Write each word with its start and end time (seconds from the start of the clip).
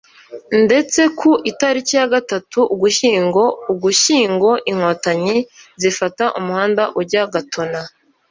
ndetse 0.63 1.01
ku 1.19 1.31
itariki 1.51 1.93
ya 1.99 2.07
gatatu 2.13 2.59
ugushyingo 2.73 3.43
Ugushyingo 3.71 4.49
Inkotanyi 4.71 5.37
zifata 5.81 6.23
umuhanda 6.39 6.83
ujya 6.99 7.23
Gatuna. 7.33 7.79